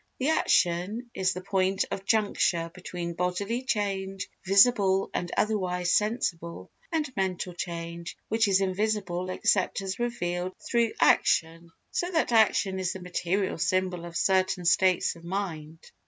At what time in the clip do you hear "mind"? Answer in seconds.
15.23-15.77